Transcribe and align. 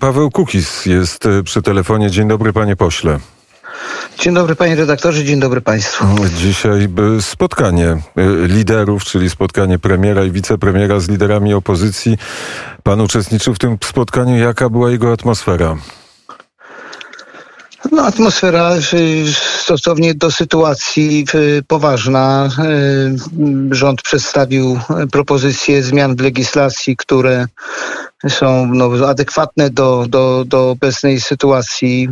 Paweł 0.00 0.30
Kukis 0.30 0.86
jest 0.86 1.26
e, 1.26 1.42
przy 1.42 1.62
telefonie. 1.62 2.10
Dzień 2.10 2.28
dobry, 2.28 2.52
panie 2.52 2.76
pośle. 2.76 3.18
Dzień 4.18 4.34
dobry 4.34 4.56
panie 4.56 4.74
redaktorze, 4.74 5.24
dzień 5.24 5.40
dobry 5.40 5.60
państwu. 5.60 6.06
Dzisiaj 6.36 6.88
spotkanie 7.20 7.88
e, 7.88 8.00
liderów, 8.46 9.04
czyli 9.04 9.30
spotkanie 9.30 9.78
premiera 9.78 10.24
i 10.24 10.30
wicepremiera 10.30 11.00
z 11.00 11.08
liderami 11.08 11.54
opozycji. 11.54 12.18
Pan 12.82 13.00
uczestniczył 13.00 13.54
w 13.54 13.58
tym 13.58 13.78
spotkaniu. 13.84 14.36
Jaka 14.38 14.68
była 14.68 14.90
jego 14.90 15.12
atmosfera? 15.12 15.76
No, 17.92 18.02
atmosfera 18.02 18.70
stosownie 19.62 20.14
do 20.14 20.30
sytuacji 20.30 21.26
poważna. 21.68 22.48
E, 22.58 23.74
rząd 23.74 24.02
przedstawił 24.02 24.80
propozycje 25.12 25.82
zmian 25.82 26.16
w 26.16 26.20
legislacji, 26.20 26.96
które 26.96 27.46
są 28.28 28.66
no, 28.66 29.08
adekwatne 29.08 29.70
do, 29.70 30.06
do, 30.08 30.44
do 30.46 30.70
obecnej 30.70 31.20
sytuacji. 31.20 32.08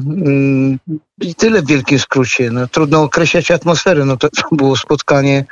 I 1.20 1.34
tyle 1.34 1.62
w 1.62 1.66
wielkim 1.66 1.98
skrócie. 1.98 2.50
No, 2.50 2.66
trudno 2.68 3.02
określać 3.02 3.50
atmosferę. 3.50 4.04
No, 4.04 4.16
to 4.16 4.28
było 4.52 4.76
spotkanie, 4.76 5.44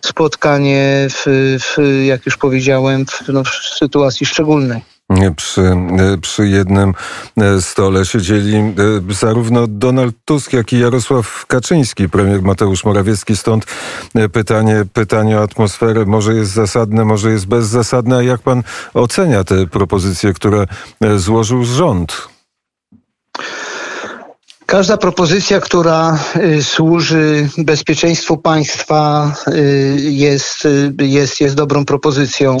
spotkanie 0.00 1.06
w, 1.10 1.24
w, 1.60 2.02
jak 2.04 2.26
już 2.26 2.36
powiedziałem, 2.36 3.06
w, 3.06 3.28
no, 3.28 3.44
w 3.44 3.50
sytuacji 3.78 4.26
szczególnej 4.26 4.91
przy, 5.36 5.76
przy 6.20 6.48
jednym 6.48 6.94
e, 7.36 7.62
stole 7.62 8.04
siedzieli 8.04 8.56
e, 8.56 8.72
zarówno 9.10 9.66
Donald 9.66 10.14
Tusk, 10.24 10.52
jak 10.52 10.72
i 10.72 10.78
Jarosław 10.78 11.46
Kaczyński, 11.46 12.08
premier 12.08 12.42
Mateusz 12.42 12.84
Morawiecki. 12.84 13.36
Stąd 13.36 13.66
e, 14.14 14.28
pytanie, 14.28 14.84
pytanie 14.92 15.38
o 15.38 15.42
atmosferę. 15.42 16.04
Może 16.06 16.34
jest 16.34 16.52
zasadne, 16.52 17.04
może 17.04 17.30
jest 17.30 17.46
bezzasadne. 17.46 18.16
A 18.16 18.22
jak 18.22 18.40
pan 18.40 18.62
ocenia 18.94 19.44
te 19.44 19.66
propozycje, 19.66 20.32
które 20.32 20.66
złożył 21.16 21.64
rząd? 21.64 22.28
Każda 24.72 24.96
propozycja, 24.96 25.60
która 25.60 26.18
y, 26.36 26.62
służy 26.62 27.48
bezpieczeństwu 27.58 28.36
państwa 28.36 29.32
y, 29.48 29.96
jest, 30.00 30.64
y, 30.64 30.92
jest, 30.98 31.40
jest 31.40 31.54
dobrą 31.54 31.84
propozycją. 31.84 32.58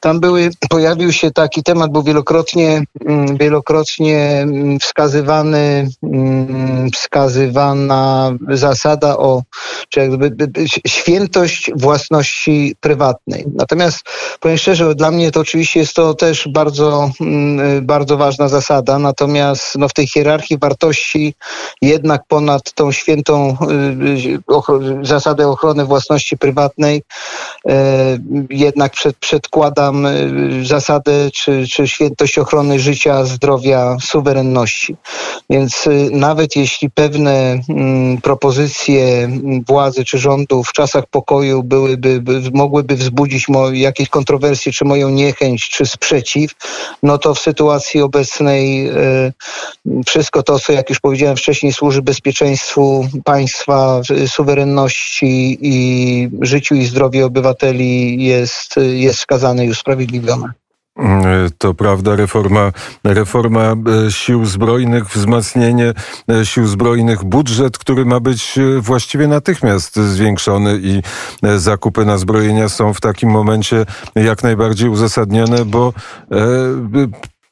Tam 0.00 0.20
były, 0.20 0.50
pojawił 0.70 1.12
się 1.12 1.30
taki 1.30 1.62
temat, 1.62 1.92
był 1.92 2.02
wielokrotnie, 2.02 2.82
mm, 3.04 3.36
wielokrotnie 3.36 4.18
mm, 4.18 4.78
wskazywany, 4.78 5.88
mm, 6.02 6.90
wskazywana 6.90 8.32
zasada 8.48 9.16
o 9.16 9.42
czy 9.88 10.00
jakby 10.00 10.36
świętość 10.86 11.70
własności 11.74 12.76
prywatnej. 12.80 13.44
Natomiast 13.54 14.02
powiem 14.40 14.58
szczerze, 14.58 14.94
dla 14.94 15.10
mnie 15.10 15.30
to 15.30 15.40
oczywiście 15.40 15.80
jest 15.80 15.94
to 15.94 16.14
też 16.14 16.48
bardzo, 16.48 17.10
bardzo 17.82 18.16
ważna 18.16 18.48
zasada, 18.48 18.98
natomiast 18.98 19.78
no, 19.78 19.88
w 19.88 19.92
tej 19.92 20.06
hierarchii 20.06 20.58
wartości 20.58 21.34
jednak 21.82 22.22
ponad 22.28 22.72
tą 22.72 22.92
świętą 22.92 23.56
y, 23.70 25.02
y, 25.02 25.06
zasadę 25.06 25.48
ochrony 25.48 25.84
własności 25.84 26.38
prywatnej 26.38 27.02
e, 27.68 28.18
jednak 28.50 28.92
przed, 28.92 29.16
przedkładam 29.16 30.06
y, 30.06 30.64
zasadę 30.64 31.30
czy, 31.30 31.64
czy 31.68 31.88
świętość 31.88 32.38
ochrony 32.38 32.78
życia, 32.78 33.24
zdrowia, 33.24 33.96
suwerenności. 34.00 34.96
Więc 35.50 35.88
nawet 36.10 36.56
jeśli 36.56 36.90
pewne 36.90 37.58
mm, 37.68 38.20
propozycje 38.20 39.28
władzy 39.66 40.04
czy 40.04 40.18
rządu 40.18 40.64
w 40.64 40.72
czasach 40.72 41.06
pokoju 41.06 41.62
byłyby, 41.62 42.22
mogłyby 42.52 42.96
wzbudzić 42.96 43.46
jakieś 43.72 44.08
kontrowersje, 44.08 44.72
czy 44.72 44.84
moją 44.84 45.08
niechęć, 45.08 45.68
czy 45.68 45.86
sprzeciw, 45.86 46.50
no 47.02 47.18
to 47.18 47.34
w 47.34 47.40
sytuacji 47.40 48.02
obecnej 48.02 48.90
wszystko 50.06 50.42
to, 50.42 50.58
co 50.58 50.72
jak 50.72 50.90
już 50.90 51.00
powiedziałem 51.00 51.25
wcześniej 51.34 51.72
służy 51.72 52.02
bezpieczeństwu 52.02 53.08
państwa, 53.24 54.00
suwerenności 54.26 55.58
i 55.60 56.28
życiu 56.40 56.74
i 56.74 56.84
zdrowiu 56.84 57.26
obywateli 57.26 58.24
jest, 58.24 58.74
jest 58.76 59.18
skazane 59.18 59.66
i 59.66 59.70
usprawiedliwione. 59.70 60.52
To 61.58 61.74
prawda, 61.74 62.16
reforma, 62.16 62.72
reforma 63.04 63.74
e, 64.06 64.10
sił 64.10 64.46
zbrojnych, 64.46 65.08
wzmacnienie 65.08 65.94
e, 66.30 66.46
sił 66.46 66.66
zbrojnych, 66.66 67.24
budżet, 67.24 67.78
który 67.78 68.04
ma 68.04 68.20
być 68.20 68.58
e, 68.58 68.80
właściwie 68.80 69.28
natychmiast 69.28 69.96
zwiększony 69.96 70.78
i 70.82 71.02
zakupy 71.56 72.04
na 72.04 72.18
zbrojenia 72.18 72.68
są 72.68 72.94
w 72.94 73.00
takim 73.00 73.30
momencie 73.30 73.86
jak 74.14 74.42
najbardziej 74.42 74.88
uzasadnione, 74.88 75.64
bo 75.64 75.92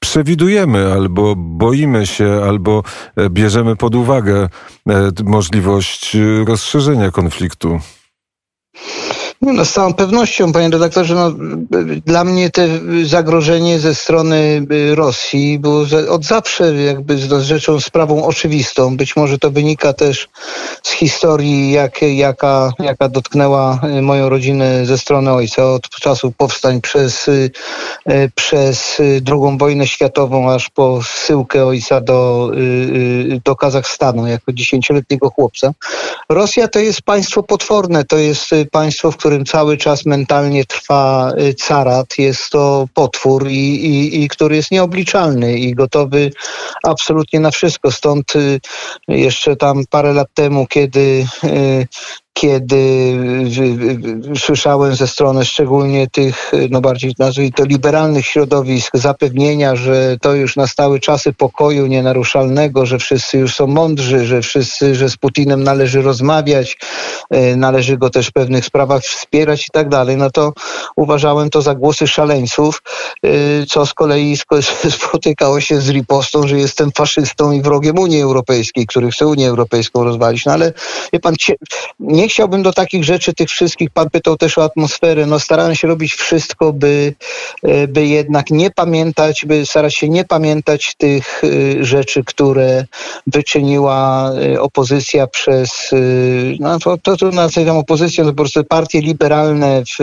przewidujemy, 0.04 0.92
albo 0.92 1.34
boimy 1.36 2.06
się, 2.06 2.42
albo 2.48 2.82
e, 3.16 3.30
bierzemy 3.30 3.76
pod 3.76 3.94
uwagę 3.94 4.48
e, 4.88 5.10
możliwość 5.24 6.16
e, 6.16 6.44
rozszerzenia 6.44 7.10
konfliktu. 7.10 7.80
No, 9.42 9.64
z 9.64 9.72
całą 9.72 9.94
pewnością, 9.94 10.52
panie 10.52 10.68
redaktorze, 10.68 11.14
no, 11.14 11.32
dla 12.06 12.24
mnie 12.24 12.50
to 12.50 12.62
zagrożenie 13.04 13.78
ze 13.78 13.94
strony 13.94 14.66
y, 14.72 14.94
Rosji 14.94 15.58
było 15.58 15.84
od 16.10 16.24
zawsze 16.24 16.74
jakby 16.74 17.18
rzeczą, 17.42 17.80
sprawą 17.80 18.26
oczywistą. 18.26 18.96
Być 18.96 19.16
może 19.16 19.38
to 19.38 19.50
wynika 19.50 19.92
też 19.92 20.28
z 20.82 20.90
historii, 20.90 21.72
jak, 21.72 22.02
jaka, 22.02 22.72
jaka 22.78 23.08
dotknęła 23.08 23.80
y, 23.98 24.02
moją 24.02 24.28
rodzinę 24.28 24.86
ze 24.86 24.98
strony 24.98 25.32
ojca 25.32 25.72
od 25.72 25.88
czasu 25.88 26.32
powstań 26.32 26.80
przez, 26.80 27.28
y, 27.28 27.50
przez 28.34 29.00
II 29.26 29.58
wojnę 29.58 29.86
światową, 29.86 30.50
aż 30.50 30.70
po 30.70 31.00
syłkę 31.02 31.66
ojca 31.66 32.00
do, 32.00 32.50
do 33.44 33.56
Kazachstanu 33.56 34.26
jako 34.26 34.52
dziesięcioletniego 34.52 35.30
chłopca. 35.30 35.72
Rosja 36.28 36.68
to 36.68 36.78
jest 36.78 37.02
państwo 37.02 37.42
potworne, 37.42 38.04
to 38.04 38.18
jest 38.18 38.50
państwo, 38.70 39.10
w 39.10 39.16
którym 39.24 39.44
cały 39.44 39.76
czas 39.76 40.06
mentalnie 40.06 40.64
trwa 40.64 41.32
y, 41.38 41.54
carat. 41.54 42.18
Jest 42.18 42.50
to 42.50 42.88
potwór, 42.94 43.48
i, 43.48 43.86
i, 43.86 44.22
i 44.22 44.28
który 44.28 44.56
jest 44.56 44.70
nieobliczalny 44.70 45.58
i 45.58 45.74
gotowy 45.74 46.30
absolutnie 46.82 47.40
na 47.40 47.50
wszystko. 47.50 47.90
Stąd 47.90 48.36
y, 48.36 48.60
jeszcze 49.08 49.56
tam 49.56 49.82
parę 49.90 50.12
lat 50.12 50.28
temu, 50.34 50.66
kiedy 50.66 51.26
y, 51.44 51.86
kiedy 52.34 53.14
słyszałem 54.38 54.94
ze 54.94 55.06
strony 55.06 55.44
szczególnie 55.44 56.06
tych, 56.06 56.52
no 56.70 56.80
bardziej 56.80 57.14
nazwijmy 57.18 57.52
to 57.52 57.64
liberalnych 57.64 58.26
środowisk, 58.26 58.96
zapewnienia, 58.96 59.76
że 59.76 60.16
to 60.20 60.34
już 60.34 60.56
nastały 60.56 61.00
czasy 61.00 61.32
pokoju 61.32 61.86
nienaruszalnego, 61.86 62.86
że 62.86 62.98
wszyscy 62.98 63.38
już 63.38 63.54
są 63.54 63.66
mądrzy, 63.66 64.26
że 64.26 64.42
wszyscy, 64.42 64.94
że 64.94 65.08
z 65.08 65.16
Putinem 65.16 65.62
należy 65.62 66.02
rozmawiać, 66.02 66.78
e, 67.30 67.56
należy 67.56 67.96
go 67.96 68.10
też 68.10 68.28
w 68.28 68.32
pewnych 68.32 68.64
sprawach 68.64 69.02
wspierać 69.02 69.66
i 69.66 69.70
tak 69.72 69.88
dalej, 69.88 70.16
no 70.16 70.30
to 70.30 70.52
uważałem 70.96 71.50
to 71.50 71.62
za 71.62 71.74
głosy 71.74 72.06
szaleńców, 72.06 72.82
e, 73.22 73.28
co 73.66 73.86
z 73.86 73.94
kolei 73.94 74.36
spotykało 74.98 75.60
się 75.60 75.80
z 75.80 75.88
ripostą, 75.88 76.48
że 76.48 76.58
jestem 76.58 76.90
faszystą 76.92 77.52
i 77.52 77.62
wrogiem 77.62 77.98
Unii 77.98 78.20
Europejskiej, 78.20 78.86
który 78.86 79.10
chce 79.10 79.26
Unię 79.26 79.48
Europejską 79.48 80.04
rozwalić. 80.04 80.44
No 80.44 80.52
ale 80.52 80.72
wie 81.12 81.20
pan, 81.20 81.34
nie 82.00 82.23
nie 82.24 82.28
chciałbym 82.28 82.62
do 82.62 82.72
takich 82.72 83.04
rzeczy, 83.04 83.34
tych 83.34 83.48
wszystkich, 83.48 83.90
pan 83.90 84.10
pytał 84.10 84.36
też 84.36 84.58
o 84.58 84.64
atmosferę, 84.64 85.26
no 85.26 85.40
starałem 85.40 85.74
się 85.74 85.88
robić 85.88 86.14
wszystko, 86.14 86.72
by, 86.72 87.14
e, 87.62 87.88
by 87.88 88.06
jednak 88.06 88.50
nie 88.50 88.70
pamiętać, 88.70 89.44
by 89.46 89.66
starać 89.66 89.94
się 89.94 90.08
nie 90.08 90.24
pamiętać 90.24 90.94
tych 90.98 91.42
e, 91.44 91.84
rzeczy, 91.84 92.24
które 92.24 92.84
wyczyniła 93.26 94.30
e, 94.32 94.60
opozycja 94.60 95.26
przez, 95.26 95.90
no 96.60 96.78
to, 96.78 96.98
to, 96.98 97.16
to 97.16 97.30
nazywam 97.30 97.76
opozycją, 97.76 98.24
to 98.24 98.30
po 98.30 98.36
prostu 98.36 98.64
partie 98.64 99.00
liberalne 99.00 99.82
w, 99.82 99.96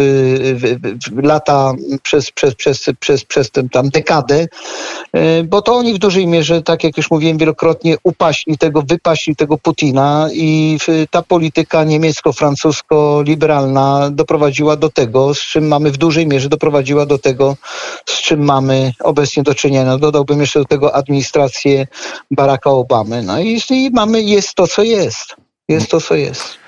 w, 0.55 0.91
w 1.15 1.23
lata, 1.23 1.73
przez, 2.03 2.31
przez, 2.31 2.55
przez, 2.55 2.85
przez, 2.99 3.25
przez 3.25 3.51
tę 3.51 3.69
tam 3.71 3.89
dekadę, 3.89 4.47
bo 5.45 5.61
to 5.61 5.75
oni 5.75 5.93
w 5.93 5.97
dużej 5.97 6.27
mierze, 6.27 6.61
tak 6.61 6.83
jak 6.83 6.97
już 6.97 7.11
mówiłem 7.11 7.37
wielokrotnie, 7.37 7.95
upaśni 8.03 8.57
tego, 8.57 8.81
wypaśni 8.81 9.35
tego 9.35 9.57
Putina 9.57 10.29
i 10.33 10.77
ta 11.09 11.21
polityka 11.21 11.83
niemiecka 11.83 12.10
niemiecko-francusko-liberalna 12.11 14.09
doprowadziła 14.11 14.75
do 14.75 14.89
tego, 14.89 15.33
z 15.33 15.39
czym 15.39 15.67
mamy 15.67 15.91
w 15.91 15.97
dużej 15.97 16.27
mierze 16.27 16.49
doprowadziła 16.49 17.05
do 17.05 17.17
tego, 17.17 17.57
z 18.05 18.21
czym 18.21 18.45
mamy 18.45 18.93
obecnie 18.99 19.43
do 19.43 19.55
czynienia. 19.55 19.97
Dodałbym 19.97 20.41
jeszcze 20.41 20.59
do 20.59 20.65
tego 20.65 20.95
administrację 20.95 21.87
Baracka 22.31 22.69
Obamy. 22.69 23.23
No 23.23 23.39
i, 23.39 23.61
i 23.69 23.89
mamy, 23.93 24.21
jest 24.21 24.55
to, 24.55 24.67
co 24.67 24.83
jest. 24.83 25.35
Jest 25.67 25.91
to, 25.91 26.01
co 26.01 26.15
jest. 26.15 26.60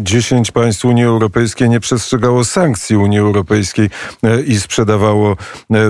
10 0.00 0.50
państw 0.50 0.84
Unii 0.84 1.04
Europejskiej 1.04 1.68
nie 1.68 1.80
przestrzegało 1.80 2.44
sankcji 2.44 2.96
Unii 2.96 3.18
Europejskiej 3.18 3.90
i 4.46 4.60
sprzedawało 4.60 5.36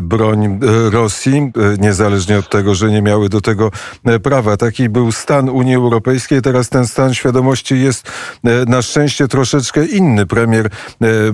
broń 0.03 0.61
Rosji, 0.91 1.53
niezależnie 1.79 2.39
od 2.39 2.51
tego, 2.51 2.75
że 2.75 2.91
nie 2.91 3.03
miały 3.03 3.29
do 3.29 3.41
tego 3.41 3.71
prawa. 4.23 4.57
Taki 4.57 4.89
był 4.89 5.13
stan 5.13 5.49
Unii 5.49 5.75
Europejskiej. 5.75 6.43
Teraz 6.43 6.69
ten 6.69 6.87
stan 6.87 7.15
świadomości 7.15 7.81
jest 7.81 8.11
na 8.67 8.83
szczęście 8.83 9.29
troszeczkę 9.29 9.87
inny. 9.87 10.27
Premier 10.27 10.71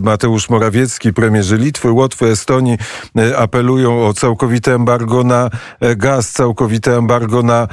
Mateusz 0.00 0.50
Morawiecki, 0.50 1.12
premierzy 1.12 1.56
Litwy, 1.56 1.90
Łotwy, 1.90 2.26
Estonii 2.26 2.78
apelują 3.38 4.06
o 4.06 4.14
całkowite 4.14 4.74
embargo 4.74 5.24
na 5.24 5.50
gaz, 5.96 6.32
całkowite 6.32 6.96
embargo 6.96 7.42
na 7.42 7.68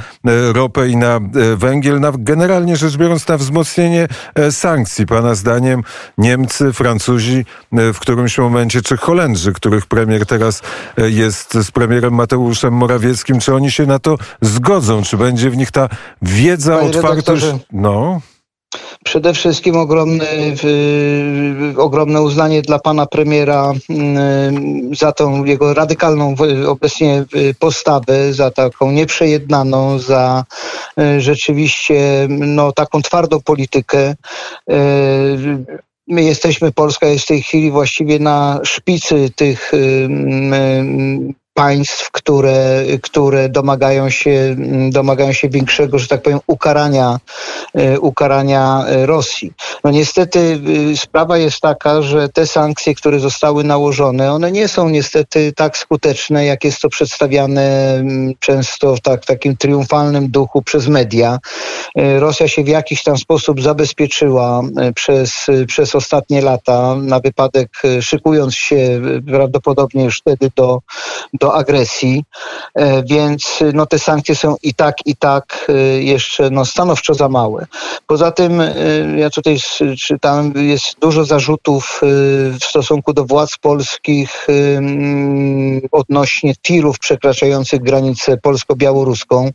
ropę 0.53 0.89
i 0.89 0.97
na 0.97 1.19
węgiel, 1.55 1.99
na, 1.99 2.11
generalnie 2.17 2.77
rzecz 2.77 2.97
biorąc 2.97 3.27
na 3.27 3.37
wzmocnienie 3.37 4.07
sankcji. 4.57 5.05
Pana 5.05 5.35
zdaniem 5.35 5.83
Niemcy, 6.17 6.73
Francuzi 6.73 7.45
w 7.71 7.99
którymś 7.99 8.37
momencie, 8.37 8.81
czy 8.81 8.97
Holendrzy, 8.97 9.53
których 9.53 9.85
premier 9.85 10.25
teraz 10.25 10.61
jest 10.97 11.53
z 11.53 11.71
premierem 11.71 12.13
Mateuszem 12.13 12.73
Morawieckim, 12.73 13.39
czy 13.39 13.55
oni 13.55 13.71
się 13.71 13.85
na 13.85 13.99
to 13.99 14.17
zgodzą? 14.41 15.03
Czy 15.03 15.17
będzie 15.17 15.49
w 15.49 15.57
nich 15.57 15.71
ta 15.71 15.89
wiedza, 16.21 16.77
Panie 16.77 16.89
otwartość? 16.89 17.45
No. 17.71 18.21
Przede 19.03 19.33
wszystkim 19.33 19.77
ogromne, 19.77 20.25
ogromne 21.77 22.21
uznanie 22.21 22.61
dla 22.61 22.79
pana 22.79 23.05
premiera 23.05 23.73
mm, 23.89 24.95
za 24.95 25.11
tą 25.11 25.45
jego 25.45 25.73
radykalną 25.73 26.35
obecnie 26.67 27.25
postawę, 27.59 28.33
za 28.33 28.51
taką 28.51 28.91
nieprzejednaną, 28.91 29.99
za 29.99 30.43
e, 30.99 31.21
rzeczywiście 31.21 32.27
no, 32.29 32.71
taką 32.71 33.01
twardą 33.01 33.41
politykę. 33.41 33.99
E, 33.99 34.15
my 36.07 36.23
jesteśmy, 36.23 36.71
Polska 36.71 37.07
jest 37.07 37.25
w 37.25 37.27
tej 37.27 37.41
chwili 37.41 37.71
właściwie 37.71 38.19
na 38.19 38.59
szpicy 38.63 39.29
tych 39.35 39.71
państw, 41.57 42.11
które, 42.11 42.83
które 43.01 43.49
domagają, 43.49 44.09
się, 44.09 44.55
domagają 44.89 45.33
się 45.33 45.49
większego, 45.49 45.99
że 45.99 46.07
tak 46.07 46.21
powiem, 46.21 46.39
ukarania, 46.47 47.19
e, 47.73 47.99
ukarania 47.99 48.85
Rosji. 49.05 49.53
No 49.83 49.91
niestety 49.91 50.39
y, 50.91 50.97
sprawa 50.97 51.37
jest 51.37 51.59
taka, 51.59 52.01
że 52.01 52.29
te 52.29 52.47
sankcje, 52.47 52.95
które 52.95 53.19
zostały 53.19 53.63
nałożone, 53.63 54.33
one 54.33 54.51
nie 54.51 54.67
są 54.67 54.89
niestety 54.89 55.53
tak 55.55 55.77
skuteczne, 55.77 56.45
jak 56.45 56.63
jest 56.63 56.81
to 56.81 56.89
przedstawiane 56.89 57.93
mm, 57.95 58.33
często 58.39 58.95
w 58.95 59.01
tak, 59.01 59.25
takim 59.25 59.57
triumfalnym 59.57 60.27
duchu 60.31 60.61
przez 60.61 60.87
media. 60.87 61.39
E, 61.95 62.19
Rosja 62.19 62.47
się 62.47 62.63
w 62.63 62.67
jakiś 62.67 63.03
tam 63.03 63.17
sposób 63.17 63.61
zabezpieczyła 63.61 64.61
e, 64.77 64.93
przez, 64.93 65.47
przez 65.67 65.95
ostatnie 65.95 66.41
lata 66.41 66.95
na 66.95 67.19
wypadek, 67.19 67.69
szykując 68.01 68.55
się 68.55 69.01
prawdopodobnie 69.27 70.03
już 70.03 70.19
wtedy 70.19 70.51
do, 70.55 70.79
do 71.33 71.46
do 71.47 71.55
agresji, 71.55 72.23
e, 72.75 73.03
więc 73.03 73.59
no, 73.73 73.85
te 73.85 73.99
sankcje 73.99 74.35
są 74.35 74.55
i 74.63 74.73
tak, 74.73 74.95
i 75.05 75.15
tak 75.15 75.67
e, 75.69 75.73
jeszcze 76.03 76.49
no, 76.49 76.65
stanowczo 76.65 77.13
za 77.13 77.29
małe. 77.29 77.65
Poza 78.07 78.31
tym, 78.31 78.61
e, 78.61 78.73
ja 79.17 79.29
tutaj 79.29 79.57
czytam, 79.99 80.53
jest 80.55 80.99
dużo 80.99 81.25
zarzutów 81.25 82.01
w 82.61 82.63
stosunku 82.63 83.13
do 83.13 83.25
władz 83.25 83.57
polskich 83.57 84.47
odnośnie 85.91 86.53
tirów 86.61 86.99
przekraczających 86.99 87.81
granicę 87.81 88.37
polsko-białoruską. 88.37 89.51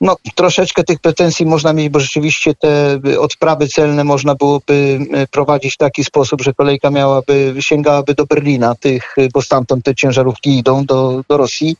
No, 0.00 0.16
troszeczkę 0.34 0.84
tych 0.84 0.98
pretensji 0.98 1.46
można 1.46 1.72
mieć, 1.72 1.88
bo 1.88 2.00
rzeczywiście 2.00 2.54
te 2.54 3.00
odprawy 3.20 3.68
celne 3.68 4.04
można 4.04 4.34
byłoby 4.34 4.98
prowadzić 5.30 5.74
w 5.74 5.76
taki 5.76 6.04
sposób, 6.04 6.42
że 6.42 6.54
kolejka 6.54 6.90
miałaby, 6.90 7.54
sięgałaby 7.60 8.14
do 8.14 8.26
Berlina, 8.26 8.74
tych, 8.74 9.16
bo 9.34 9.42
stamtąd 9.42 9.84
te 9.84 9.94
ciężarówki 9.94 10.58
idą 10.58 10.84
do, 10.84 11.19
do, 11.28 11.36
Rosji 11.36 11.76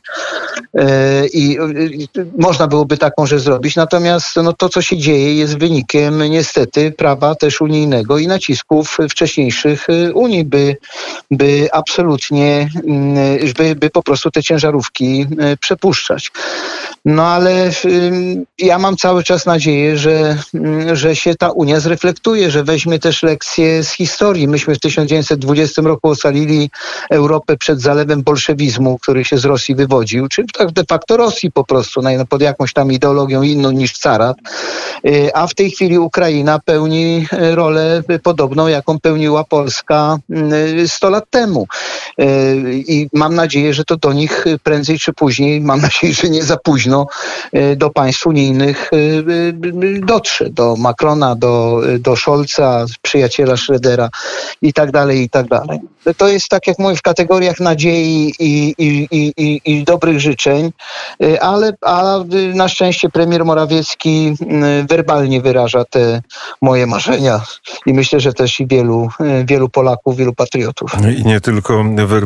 e, 0.75 1.27
i 1.27 1.57
można 2.37 2.67
byłoby 2.67 2.97
taką 2.97 3.25
rzecz 3.25 3.41
zrobić. 3.41 3.75
Natomiast 3.75 4.35
no, 4.35 4.53
to, 4.53 4.69
co 4.69 4.81
się 4.81 4.97
dzieje, 4.97 5.35
jest 5.35 5.57
wynikiem 5.57 6.23
niestety 6.23 6.91
prawa 6.91 7.35
też 7.35 7.61
unijnego 7.61 8.17
i 8.17 8.27
nacisków 8.27 8.97
wcześniejszych 9.09 9.89
e, 9.89 10.13
Unii, 10.13 10.45
by, 10.45 10.77
by 11.31 11.69
absolutnie, 11.71 12.69
mm, 12.87 13.53
by, 13.57 13.75
by 13.75 13.89
po 13.89 14.03
prostu 14.03 14.31
te 14.31 14.43
ciężarówki 14.43 15.27
e, 15.39 15.57
przepuszczać. 15.57 16.31
No 17.05 17.27
ale 17.27 17.71
ja 18.59 18.79
mam 18.79 18.97
cały 18.97 19.23
czas 19.23 19.45
nadzieję, 19.45 19.97
że, 19.97 20.37
że 20.93 21.15
się 21.15 21.35
ta 21.35 21.51
Unia 21.51 21.79
zreflektuje, 21.79 22.51
że 22.51 22.63
weźmie 22.63 22.99
też 22.99 23.23
lekcje 23.23 23.83
z 23.83 23.91
historii. 23.91 24.47
Myśmy 24.47 24.75
w 24.75 24.79
1920 24.79 25.81
roku 25.81 26.07
ocalili 26.07 26.69
Europę 27.09 27.57
przed 27.57 27.81
zalewem 27.81 28.23
bolszewizmu, 28.23 28.97
który 28.97 29.25
się 29.31 29.37
z 29.37 29.45
Rosji 29.45 29.75
wywodził, 29.75 30.27
czy 30.27 30.43
tak 30.57 30.71
de 30.71 30.83
facto 30.89 31.17
Rosji 31.17 31.51
po 31.51 31.63
prostu, 31.63 32.01
pod 32.29 32.41
jakąś 32.41 32.73
tam 32.73 32.91
ideologią 32.91 33.41
inną 33.41 33.71
niż 33.71 33.97
carat. 33.97 34.37
Y, 35.05 35.33
a 35.33 35.47
w 35.47 35.53
tej 35.53 35.71
chwili 35.71 35.99
Ukraina 35.99 36.59
pełni 36.59 37.25
y, 37.33 37.55
rolę 37.55 38.03
podobną, 38.23 38.67
jaką 38.67 38.99
pełniła 38.99 39.43
Polska 39.43 40.17
100 40.87 41.07
y, 41.07 41.11
lat 41.11 41.25
temu. 41.29 41.67
I 42.87 43.09
mam 43.13 43.35
nadzieję, 43.35 43.73
że 43.73 43.85
to 43.85 43.97
do 43.97 44.13
nich 44.13 44.45
prędzej 44.63 44.99
czy 44.99 45.13
później, 45.13 45.61
mam 45.61 45.81
nadzieję, 45.91 46.13
że 46.13 46.29
nie 46.29 46.43
za 46.43 46.57
późno, 46.57 47.07
do 47.75 47.89
państw 47.89 48.27
unijnych 48.27 48.91
dotrze. 50.01 50.49
Do 50.49 50.75
Macrona, 50.75 51.35
do, 51.35 51.81
do 51.99 52.15
Scholza, 52.15 52.85
przyjaciela 53.01 53.53
Schrödera 53.53 54.09
i 54.61 54.73
tak 54.73 54.91
dalej, 54.91 55.21
i 55.21 55.29
tak 55.29 55.47
dalej. 55.47 55.79
To 56.17 56.27
jest 56.27 56.49
tak 56.49 56.67
jak 56.67 56.79
mówię 56.79 56.95
w 56.95 57.01
kategoriach 57.01 57.59
nadziei 57.59 58.33
i, 58.39 58.75
i, 58.77 59.07
i, 59.37 59.61
i, 59.65 59.83
dobrych 59.83 60.19
życzeń, 60.19 60.71
ale 61.41 61.73
a 61.81 62.19
na 62.53 62.67
szczęście 62.67 63.09
premier 63.09 63.45
Morawiecki 63.45 64.33
werbalnie 64.91 65.41
wyraża 65.41 65.85
te 65.85 66.21
moje 66.61 66.87
marzenia 66.87 67.41
i 67.85 67.93
myślę, 67.93 68.19
że 68.19 68.33
też 68.33 68.59
i 68.59 68.67
wielu, 68.67 69.09
y, 69.41 69.45
wielu 69.45 69.69
Polaków, 69.69 70.17
wielu 70.17 70.33
patriotów. 70.33 70.91
I 71.17 71.25
nie 71.25 71.41
tylko 71.41 71.83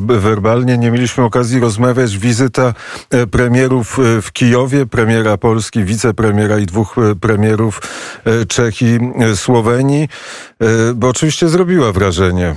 werbalnie, 0.07 0.77
nie 0.77 0.91
mieliśmy 0.91 1.23
okazji 1.23 1.59
rozmawiać. 1.59 2.17
Wizyta 2.17 2.73
e, 3.11 3.27
premierów 3.27 3.99
e, 3.99 4.21
w 4.21 4.31
Kijowie, 4.31 4.85
premiera 4.85 5.37
Polski, 5.37 5.83
wicepremiera 5.83 6.59
i 6.59 6.65
dwóch 6.65 6.97
e, 6.97 7.15
premierów 7.15 7.81
Czech 8.47 8.81
i 8.81 8.99
Słowenii, 9.35 10.09
bo 10.95 11.07
oczywiście 11.07 11.49
zrobiła 11.49 11.91
wrażenie. 11.91 12.55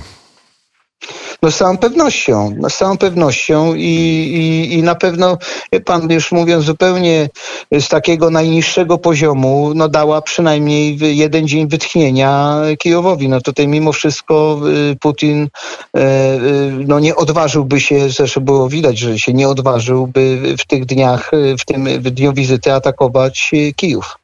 No 1.41 1.51
z 1.51 1.57
całą 1.57 1.77
pewnością, 1.77 2.55
no 2.57 2.69
z 2.69 2.77
całą 2.77 2.97
pewnością 2.97 3.73
i, 3.75 3.79
i, 3.81 4.73
i 4.73 4.83
na 4.83 4.95
pewno 4.95 5.37
pan 5.85 6.11
już 6.11 6.31
mówiąc 6.31 6.65
zupełnie 6.65 7.29
z 7.71 7.87
takiego 7.87 8.29
najniższego 8.29 8.97
poziomu, 8.97 9.71
no 9.75 9.89
dała 9.89 10.21
przynajmniej 10.21 10.97
jeden 11.17 11.47
dzień 11.47 11.67
wytchnienia 11.67 12.61
Kijowowi. 12.79 13.29
No 13.29 13.41
tutaj 13.41 13.67
mimo 13.67 13.91
wszystko 13.91 14.59
y, 14.91 14.95
Putin 14.95 15.43
y, 15.43 15.99
y, 15.99 16.85
no 16.87 16.99
nie 16.99 17.15
odważyłby 17.15 17.79
się, 17.79 18.09
zresztą 18.09 18.41
było 18.41 18.69
widać, 18.69 18.97
że 18.97 19.19
się 19.19 19.33
nie 19.33 19.49
odważyłby 19.49 20.55
w 20.59 20.65
tych 20.65 20.85
dniach, 20.85 21.31
w 21.59 21.65
tym 21.65 21.85
w 21.85 22.11
dniu 22.11 22.33
wizyty 22.33 22.73
atakować 22.73 23.51
Kijów. 23.75 24.19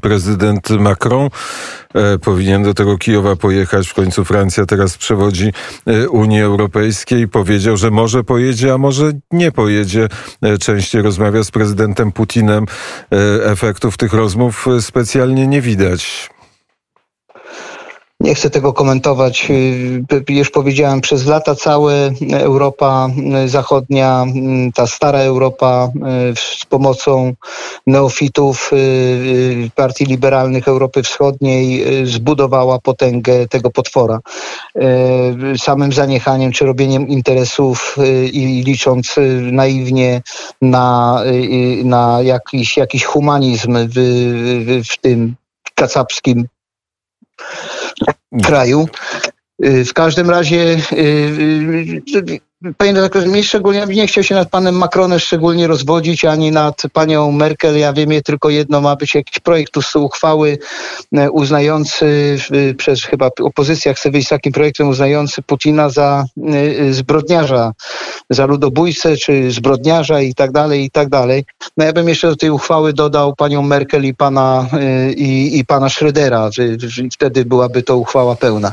Prezydent 0.00 0.70
Macron 0.70 1.28
e, 1.94 2.18
powinien 2.18 2.62
do 2.62 2.74
tego 2.74 2.98
Kijowa 2.98 3.36
pojechać. 3.36 3.88
W 3.88 3.94
końcu 3.94 4.24
Francja 4.24 4.66
teraz 4.66 4.98
przewodzi 4.98 5.52
e, 5.86 6.08
Unii 6.08 6.40
Europejskiej. 6.40 7.28
Powiedział, 7.28 7.76
że 7.76 7.90
może 7.90 8.24
pojedzie, 8.24 8.72
a 8.72 8.78
może 8.78 9.12
nie 9.30 9.52
pojedzie. 9.52 10.08
E, 10.42 10.58
częściej 10.58 11.02
rozmawia 11.02 11.44
z 11.44 11.50
prezydentem 11.50 12.12
Putinem. 12.12 12.66
Efektów 13.44 13.96
tych 13.96 14.12
rozmów 14.12 14.66
specjalnie 14.80 15.46
nie 15.46 15.60
widać. 15.60 16.30
Nie 18.22 18.34
chcę 18.34 18.50
tego 18.50 18.72
komentować. 18.72 19.46
Y, 19.50 20.32
już 20.32 20.50
powiedziałem, 20.50 21.00
przez 21.00 21.26
lata 21.26 21.54
całe 21.54 22.12
Europa 22.32 23.08
Zachodnia, 23.46 24.24
y, 24.68 24.72
ta 24.74 24.86
stara 24.86 25.18
Europa 25.18 25.90
y, 26.30 26.36
z 26.36 26.64
pomocą 26.64 27.32
neofitów 27.86 28.70
partii 29.74 30.04
liberalnych 30.04 30.68
Europy 30.68 31.02
Wschodniej 31.02 31.84
zbudowała 32.06 32.78
potęgę 32.78 33.48
tego 33.48 33.70
potwora. 33.70 34.20
Samym 35.58 35.92
zaniechaniem 35.92 36.52
czy 36.52 36.66
robieniem 36.66 37.08
interesów 37.08 37.96
i 38.32 38.62
licząc 38.66 39.14
naiwnie 39.52 40.22
na, 40.62 41.18
na 41.84 42.18
jakiś, 42.22 42.76
jakiś 42.76 43.04
humanizm 43.04 43.76
w, 43.76 43.94
w, 44.66 44.88
w 44.92 45.00
tym 45.00 45.34
kacapskim 45.74 46.46
kraju. 48.40 48.88
Y, 49.64 49.84
w 49.84 49.92
każdym 49.92 50.30
razie 50.30 50.76
y, 50.92 50.96
y, 50.96 52.42
panie 52.78 52.92
redaktorze, 52.92 53.26
mnie 53.26 53.44
szczególnie, 53.44 53.86
nie 53.86 54.06
chciał 54.06 54.24
się 54.24 54.34
nad 54.34 54.50
panem 54.50 54.74
Macronem 54.74 55.18
szczególnie 55.18 55.66
rozwodzić, 55.66 56.24
ani 56.24 56.50
nad 56.50 56.82
panią 56.92 57.32
Merkel. 57.32 57.78
Ja 57.78 57.92
wiem 57.92 58.12
je 58.12 58.22
tylko 58.22 58.50
jedno, 58.50 58.80
ma 58.80 58.96
być 58.96 59.14
jakiś 59.14 59.38
projekt 59.38 59.76
uchwały 59.94 60.58
e, 61.12 61.30
uznający, 61.30 62.38
przez 62.76 63.04
chyba 63.04 63.30
opozycja 63.40 63.94
chce 63.94 64.10
wyjść 64.10 64.26
z 64.26 64.30
takim 64.30 64.52
projektem 64.52 64.88
uznający 64.88 65.42
Putina 65.42 65.88
za 65.88 66.24
e, 66.88 66.92
zbrodniarza, 66.92 67.72
za 68.30 68.46
ludobójcę, 68.46 69.16
czy 69.16 69.50
zbrodniarza 69.50 70.20
i 70.20 70.34
tak 70.34 70.52
dalej, 70.52 70.84
i 70.84 70.90
tak 70.90 71.08
dalej. 71.08 71.44
No 71.76 71.84
ja 71.84 71.92
bym 71.92 72.08
jeszcze 72.08 72.28
do 72.28 72.36
tej 72.36 72.50
uchwały 72.50 72.92
dodał 72.92 73.36
panią 73.36 73.62
Merkel 73.62 74.04
i 74.04 74.14
pana, 74.14 74.68
i, 75.16 75.58
i 75.58 75.64
pana 75.64 75.86
Schrödera. 75.86 76.50
Wtedy 77.12 77.44
byłaby 77.44 77.82
to 77.82 77.96
uchwała 77.96 78.36
pełna. 78.36 78.72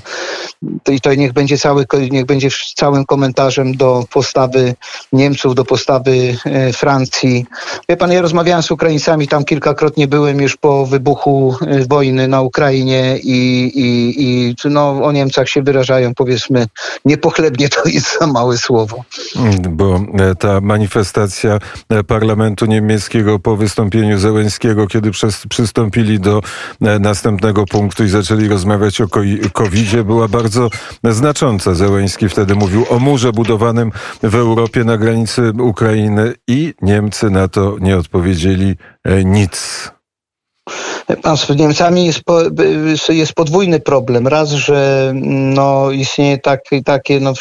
I 0.91 1.01
to 1.01 1.13
niech 1.13 1.33
będzie 1.33 1.57
cały, 1.57 1.85
niech 2.11 2.25
będzie 2.25 2.49
całym 2.75 3.05
komentarzem 3.05 3.78
do 3.79 4.03
postawy 4.13 4.75
Niemców, 5.13 5.55
do 5.55 5.65
postawy 5.65 6.35
e, 6.45 6.73
Francji. 6.73 7.45
Wie 7.89 7.97
pan, 7.97 8.11
ja 8.11 8.21
rozmawiałem 8.21 8.63
z 8.63 8.71
Ukraińcami, 8.71 9.27
tam 9.27 9.43
kilkakrotnie 9.45 10.07
byłem 10.07 10.41
już 10.41 10.57
po 10.57 10.85
wybuchu 10.85 11.55
e, 11.61 11.87
wojny 11.87 12.27
na 12.27 12.41
Ukrainie 12.41 13.17
i, 13.23 13.71
i, 13.75 13.87
i 14.23 14.55
no, 14.69 14.89
o 14.89 15.11
Niemcach 15.11 15.49
się 15.49 15.61
wyrażają, 15.61 16.13
powiedzmy, 16.15 16.67
niepochlebnie 17.05 17.69
to 17.69 17.89
jest 17.89 18.19
za 18.19 18.27
małe 18.27 18.57
słowo. 18.57 19.03
Bo 19.69 19.95
e, 19.95 20.35
ta 20.35 20.61
manifestacja 20.61 21.59
parlamentu 22.07 22.65
niemieckiego 22.65 23.39
po 23.39 23.55
wystąpieniu 23.55 24.19
Zełenskiego, 24.19 24.87
kiedy 24.87 25.11
przystąpili 25.49 26.19
do 26.19 26.41
następnego 26.99 27.65
punktu 27.65 28.03
i 28.03 28.09
zaczęli 28.09 28.47
rozmawiać 28.47 29.01
o 29.01 29.07
COVID-zie, 29.53 30.03
była 30.03 30.27
bardzo 30.27 30.69
znacząca. 31.03 31.75
Zełenski 31.75 32.29
wtedy 32.29 32.55
mówił 32.55 32.85
o 32.89 32.99
murze 32.99 33.31
budowanym 33.31 33.68
w 34.23 34.35
Europie 34.35 34.83
na 34.83 34.97
granicy 34.97 35.51
Ukrainy 35.59 36.33
i 36.47 36.73
Niemcy 36.81 37.29
na 37.29 37.47
to 37.47 37.75
nie 37.79 37.97
odpowiedzieli 37.97 38.75
e, 39.03 39.23
nic. 39.23 39.91
Pan 41.21 41.37
z 41.37 41.49
Niemcami 41.49 42.05
jest, 42.05 42.23
po, 42.23 42.41
jest 43.09 43.33
podwójny 43.33 43.79
problem. 43.79 44.27
Raz, 44.27 44.49
że 44.49 45.11
no, 45.53 45.91
istnieje 45.91 46.37
tak, 46.37 46.61
takie 46.85 47.19
no, 47.19 47.33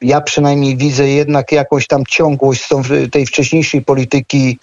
ja 0.00 0.20
przynajmniej 0.20 0.76
widzę 0.76 1.08
jednak 1.08 1.52
jakąś 1.52 1.86
tam 1.86 2.06
ciągłość 2.06 2.68
tej 3.12 3.26
wcześniejszej 3.26 3.82
polityki 3.82 4.58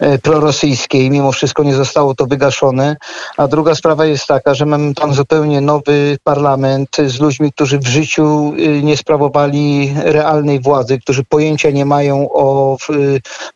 e, 0.00 0.18
prorosyjskiej. 0.18 1.10
Mimo 1.10 1.32
wszystko 1.32 1.62
nie 1.62 1.74
zostało 1.74 2.14
to 2.14 2.26
wygaszone. 2.26 2.96
A 3.36 3.48
druga 3.48 3.74
sprawa 3.74 4.06
jest 4.06 4.26
taka, 4.26 4.54
że 4.54 4.66
mamy 4.66 4.94
tam 4.94 5.14
zupełnie 5.14 5.60
nowy 5.60 6.18
parlament 6.24 6.96
z 7.06 7.20
ludźmi, 7.20 7.52
którzy 7.52 7.78
w 7.78 7.86
życiu 7.86 8.54
e, 8.58 8.82
nie 8.82 8.96
sprawowali 8.96 9.94
realnej 9.96 10.60
władzy, 10.60 10.98
którzy 10.98 11.24
pojęcia 11.24 11.70
nie 11.70 11.84
mają 11.84 12.32
o 12.32 12.76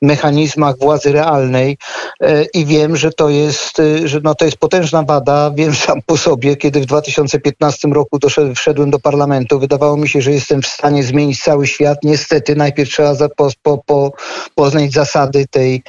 mechanizmach 0.03 0.79
władzy 0.79 1.13
realnej. 1.13 1.79
E, 2.21 2.45
I 2.45 2.67
wiem, 2.67 2.97
że 2.97 3.13
to 3.13 3.29
jest, 3.29 3.83
że 4.05 4.21
no 4.23 4.35
to 4.35 4.45
jest 4.45 4.57
potężna 4.57 5.03
wada. 5.03 5.51
Wiem 5.55 5.75
sam 5.75 6.01
po 6.07 6.17
sobie, 6.17 6.57
kiedy 6.57 6.81
w 6.81 6.87
2015 6.87 7.89
roku 7.89 8.19
doszedłem, 8.19 8.55
wszedłem 8.55 8.91
do 8.91 8.99
parlamentu, 8.99 9.59
wydawało 9.59 9.97
mi 9.97 10.09
się, 10.09 10.23
że 10.23 10.33
jestem 10.33 10.63
w 10.63 10.67
stanie 10.67 11.02
zmienić 11.03 11.43
cały 11.43 11.67
świat. 11.67 11.99
Niestety 12.03 12.57
najpierw 12.57 12.91
trzeba 12.91 13.15
po, 13.37 13.49
po, 13.63 13.79
po, 13.79 14.13
poznać 14.55 14.93
zasady 14.93 15.47
tej, 15.51 15.83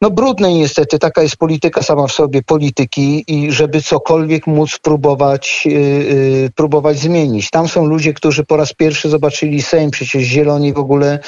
no 0.00 0.10
brudnej 0.10 0.54
niestety, 0.54 0.98
taka 0.98 1.22
jest 1.22 1.36
polityka 1.36 1.82
sama 1.82 2.06
w 2.06 2.12
sobie, 2.12 2.42
polityki 2.42 3.24
i 3.26 3.52
żeby 3.52 3.82
cokolwiek 3.82 4.46
móc 4.46 4.78
próbować, 4.78 5.66
yy, 5.66 6.50
próbować 6.54 6.98
zmienić. 6.98 7.50
Tam 7.50 7.68
są 7.68 7.86
ludzie, 7.86 8.14
którzy 8.14 8.44
po 8.44 8.56
raz 8.56 8.72
pierwszy 8.72 9.08
zobaczyli 9.08 9.62
Sejm, 9.62 9.90
przecież 9.90 10.22
zieloni 10.22 10.72
w 10.72 10.78
ogóle 10.78 11.18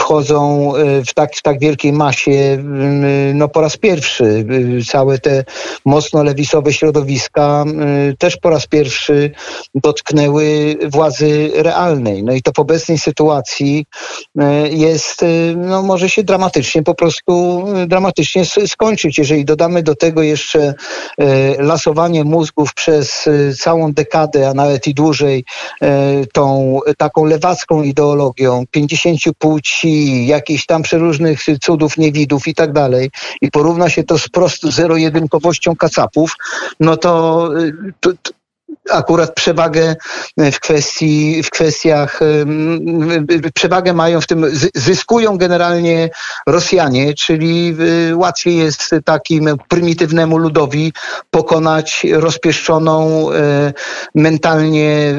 wchodzą 0.00 0.72
y, 0.76 1.04
w 1.04 1.14
tak, 1.14 1.36
w 1.36 1.42
tak 1.42 1.60
wielkiej 1.60 1.92
masie, 1.92 2.30
yy, 2.30 3.34
no 3.34 3.48
po 3.48 3.60
raz 3.60 3.76
pierwszy. 3.76 4.24
Y, 4.24 4.84
całe 4.84 5.18
te 5.18 5.44
mocno 5.84 6.22
lewicowe 6.22 6.72
środowiska 6.72 7.64
y, 8.10 8.16
też 8.16 8.36
po 8.36 8.50
raz 8.50 8.66
pierwszy 8.66 9.30
dotknęły 9.74 10.76
władzy 10.92 11.50
realnej. 11.54 12.22
No 12.22 12.32
i 12.32 12.42
to 12.42 12.52
po 12.52 12.64
obecnej 12.76 12.98
sytuacji 12.98 13.86
e, 14.38 14.68
jest, 14.68 15.22
e, 15.22 15.26
no 15.56 15.82
może 15.82 16.08
się 16.08 16.22
dramatycznie 16.22 16.82
po 16.82 16.94
prostu 16.94 17.64
e, 17.76 17.86
dramatycznie 17.86 18.42
skończyć. 18.66 19.18
Jeżeli 19.18 19.44
dodamy 19.44 19.82
do 19.82 19.94
tego 19.94 20.22
jeszcze 20.22 20.74
lasowanie 21.58 22.24
mózgów 22.24 22.74
przez 22.74 23.28
całą 23.58 23.92
dekadę, 23.92 24.48
a 24.48 24.54
nawet 24.54 24.86
i 24.86 24.94
dłużej, 24.94 25.44
tą 26.32 26.78
taką 26.98 27.24
lewacką 27.24 27.82
ideologią, 27.82 28.64
50 28.70 29.18
płci, 29.38 30.26
jakichś 30.26 30.66
tam 30.66 30.82
przeróżnych 30.82 31.40
cudów, 31.60 31.98
niewidów 31.98 32.48
i 32.48 32.54
tak 32.54 32.72
dalej, 32.72 33.10
i 33.40 33.50
porówna 33.50 33.90
się 33.90 34.04
to 34.04 34.18
z 34.18 34.28
prostu 34.28 34.70
zero-jedynkowością 34.70 35.76
kacapów, 35.76 36.32
no 36.80 36.96
to, 36.96 37.48
to, 38.00 38.10
akurat 38.90 39.34
przewagę 39.34 39.96
w 40.36 40.60
kwestii, 40.60 41.42
w 41.42 41.50
kwestiach, 41.50 42.20
przewagę 43.54 43.92
mają 43.92 44.20
w 44.20 44.26
tym, 44.26 44.46
zyskują 44.74 45.38
generalnie 45.38 46.10
Rosjanie, 46.46 47.14
czyli 47.14 47.76
y, 48.10 48.16
łatwiej 48.16 48.56
jest 48.56 48.94
takim 49.04 49.48
prymitywnemu 49.68 50.38
ludowi 50.38 50.92
pokonać 51.30 52.06
rozpieszczoną 52.12 53.28
mentalnie 54.14 55.14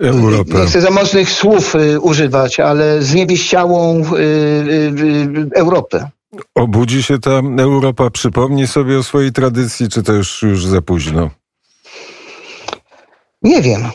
Europę. 0.00 0.58
Nie 0.60 0.66
chcę 0.66 0.80
za 0.80 0.90
mocnych 0.90 1.30
słów 1.30 1.74
używać, 2.00 2.60
ale 2.60 3.02
zniewieściałą 3.02 4.02
Europę. 5.54 6.08
Obudzi 6.54 7.02
się 7.02 7.18
ta 7.18 7.40
Europa, 7.58 8.10
przypomni 8.10 8.66
sobie 8.66 8.98
o 8.98 9.02
swojej 9.02 9.32
tradycji, 9.32 9.88
czy 9.88 10.02
to 10.02 10.12
już, 10.12 10.42
już 10.42 10.66
za 10.66 10.82
późno? 10.82 11.30
Nie 13.42 13.62
wiem. 13.62 13.90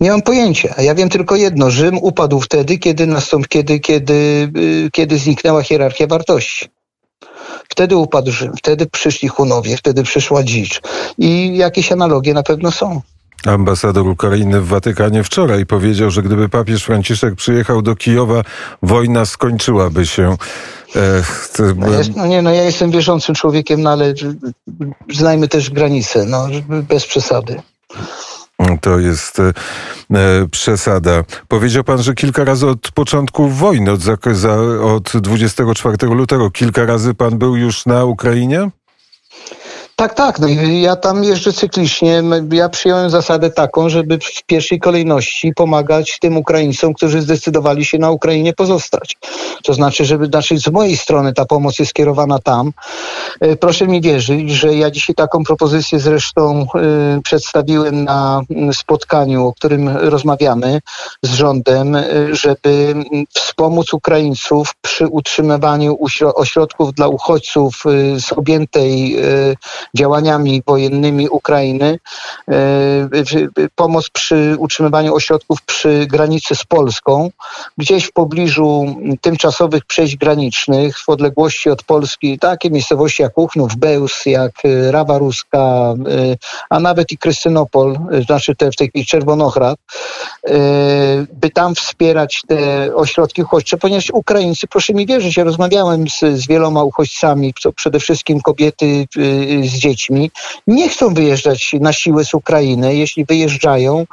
Nie 0.00 0.10
mam 0.10 0.22
pojęcia. 0.22 0.74
Ja 0.78 0.94
wiem 0.94 1.08
tylko 1.08 1.36
jedno. 1.36 1.70
Rzym 1.70 1.98
upadł 1.98 2.40
wtedy, 2.40 2.78
kiedy, 2.78 3.06
nastąp, 3.06 3.48
kiedy, 3.48 3.80
kiedy, 3.80 4.50
y, 4.56 4.90
kiedy 4.92 5.18
zniknęła 5.18 5.62
hierarchia 5.62 6.06
wartości. 6.06 6.68
Wtedy 7.68 7.96
upadł 7.96 8.30
Rzym, 8.30 8.52
wtedy 8.56 8.86
przyszli 8.86 9.28
Hunowie, 9.28 9.76
wtedy 9.76 10.02
przyszła 10.02 10.42
dzicz. 10.42 10.80
I 11.18 11.56
jakieś 11.56 11.92
analogie 11.92 12.34
na 12.34 12.42
pewno 12.42 12.70
są. 12.70 13.00
Ambasador 13.46 14.06
Ukrainy 14.06 14.60
w 14.60 14.68
Watykanie 14.68 15.24
wczoraj 15.24 15.66
powiedział, 15.66 16.10
że 16.10 16.22
gdyby 16.22 16.48
papież 16.48 16.84
Franciszek 16.84 17.34
przyjechał 17.34 17.82
do 17.82 17.96
Kijowa, 17.96 18.42
wojna 18.82 19.26
skończyłaby 19.26 20.06
się. 20.06 20.36
no, 21.76 21.90
jest, 21.90 22.16
no 22.16 22.26
nie, 22.26 22.42
no 22.42 22.50
ja 22.52 22.62
jestem 22.62 22.90
wierzącym 22.90 23.34
człowiekiem, 23.34 23.82
no 23.82 23.90
ale 23.90 24.14
znajmy 25.12 25.48
też 25.48 25.70
granice, 25.70 26.24
no 26.24 26.48
bez 26.88 27.06
przesady. 27.06 27.62
To 28.80 28.98
jest 28.98 29.38
e, 29.40 29.52
przesada. 30.50 31.24
Powiedział 31.48 31.84
pan, 31.84 32.02
że 32.02 32.14
kilka 32.14 32.44
razy 32.44 32.66
od 32.66 32.90
początku 32.94 33.48
wojny, 33.48 33.92
od, 33.92 34.00
za, 34.32 34.56
od 34.82 35.12
24 35.14 35.96
lutego, 36.06 36.50
kilka 36.50 36.86
razy 36.86 37.14
pan 37.14 37.38
był 37.38 37.56
już 37.56 37.86
na 37.86 38.04
Ukrainie? 38.04 38.70
Tak, 39.96 40.14
tak. 40.14 40.38
No 40.38 40.48
ja 40.80 40.96
tam 40.96 41.24
jeżdżę 41.24 41.52
cyklicznie. 41.52 42.22
Ja 42.52 42.68
przyjąłem 42.68 43.10
zasadę 43.10 43.50
taką, 43.50 43.88
żeby 43.88 44.18
w 44.18 44.42
pierwszej 44.46 44.80
kolejności 44.80 45.52
pomagać 45.56 46.18
tym 46.20 46.36
Ukraińcom, 46.36 46.94
którzy 46.94 47.22
zdecydowali 47.22 47.84
się 47.84 47.98
na 47.98 48.10
Ukrainie 48.10 48.52
pozostać. 48.52 49.16
To 49.62 49.74
znaczy, 49.74 50.04
żeby 50.04 50.26
znaczy 50.26 50.58
z 50.58 50.68
mojej 50.68 50.96
strony 50.96 51.32
ta 51.32 51.44
pomoc 51.44 51.78
jest 51.78 51.90
skierowana 51.90 52.38
tam. 52.38 52.72
E, 53.40 53.56
proszę 53.56 53.86
mi 53.86 54.00
wierzyć, 54.00 54.50
że 54.50 54.74
ja 54.74 54.90
dzisiaj 54.90 55.14
taką 55.14 55.44
propozycję 55.44 56.00
zresztą 56.00 56.66
y, 57.18 57.22
przedstawiłem 57.22 58.04
na 58.04 58.40
spotkaniu, 58.72 59.46
o 59.46 59.52
którym 59.52 59.88
rozmawiamy 59.88 60.80
z 61.22 61.34
rządem, 61.34 61.94
y, 61.94 62.34
żeby 62.34 62.94
wspomóc 63.34 63.92
Ukraińców 63.92 64.74
przy 64.82 65.06
utrzymywaniu 65.06 65.98
ośrodków 66.34 66.94
dla 66.94 67.08
uchodźców 67.08 67.84
z 68.18 68.32
objętej 68.32 69.16
działaniami 69.96 70.62
wojennymi 70.66 71.28
Ukrainy, 71.28 71.98
e, 72.48 72.54
pomoc 73.74 74.10
przy 74.10 74.56
utrzymywaniu 74.58 75.14
ośrodków 75.14 75.62
przy 75.62 76.06
granicy 76.06 76.56
z 76.56 76.64
Polską, 76.64 77.30
gdzieś 77.78 78.04
w 78.04 78.12
pobliżu 78.12 78.96
tymczasowych 79.20 79.84
przejść 79.84 80.16
granicznych 80.16 80.98
w 80.98 81.08
odległości 81.08 81.70
od 81.70 81.82
Polski, 81.82 82.38
takie 82.38 82.70
miejscowości 82.70 83.22
jak 83.22 83.38
Uchnów, 83.38 83.76
Bełs, 83.76 84.26
jak 84.26 84.52
e, 84.64 84.92
Rawa 84.92 85.18
Ruska, 85.18 85.58
e, 85.58 85.94
a 86.70 86.80
nawet 86.80 87.12
i 87.12 87.18
Krystynopol, 87.18 87.98
znaczy 88.26 88.56
te, 88.56 88.70
w 88.70 88.76
tej 88.76 88.88
chwili 88.88 89.06
Czerwonochrad, 89.06 89.78
by 91.32 91.50
tam 91.50 91.74
wspierać 91.74 92.42
te 92.46 92.94
ośrodki 92.94 93.42
uchodźcze, 93.42 93.76
ponieważ 93.76 94.10
Ukraińcy, 94.10 94.66
proszę 94.66 94.94
mi 94.94 95.06
wierzyć, 95.06 95.36
ja 95.36 95.44
rozmawiałem 95.44 96.08
z, 96.08 96.20
z 96.20 96.46
wieloma 96.46 96.84
uchodźcami, 96.84 97.54
przede 97.76 98.00
wszystkim 98.00 98.40
kobiety 98.40 99.06
z 99.62 99.71
z 99.72 99.78
dziećmi, 99.78 100.30
nie 100.66 100.88
chcą 100.88 101.14
wyjeżdżać 101.14 101.74
na 101.80 101.92
siłę 101.92 102.24
z 102.24 102.34
Ukrainy. 102.34 102.96
Jeśli 102.96 103.24
wyjeżdżają, 103.24 104.06